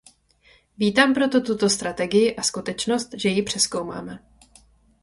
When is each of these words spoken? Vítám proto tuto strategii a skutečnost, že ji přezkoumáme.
Vítám 0.77 1.13
proto 1.13 1.41
tuto 1.41 1.69
strategii 1.69 2.35
a 2.35 2.41
skutečnost, 2.43 3.09
že 3.17 3.29
ji 3.29 3.43
přezkoumáme. 3.43 4.19